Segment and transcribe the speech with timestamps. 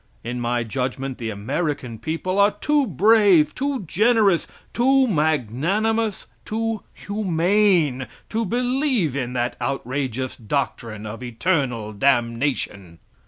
[0.23, 8.07] In my judgment the American people are too brave, too generous, too magnanimous, too humane
[8.29, 12.97] to believe in that outrageous doctrine of eternal damnation.